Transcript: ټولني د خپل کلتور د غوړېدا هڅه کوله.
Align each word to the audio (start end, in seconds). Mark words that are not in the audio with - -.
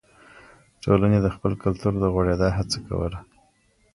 ټولني 0.83 1.19
د 1.21 1.27
خپل 1.35 1.53
کلتور 1.63 1.93
د 1.99 2.03
غوړېدا 2.13 2.49
هڅه 2.57 2.77
کوله. 2.87 3.19